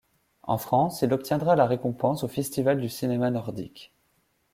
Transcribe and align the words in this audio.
En 0.41 0.57
France, 0.57 1.03
il 1.03 1.13
obtiendra 1.13 1.55
la 1.55 1.67
récompense 1.67 2.23
au 2.23 2.27
Festival 2.27 2.81
du 2.81 2.89
cinéma 2.89 3.29
nordique. 3.29 3.93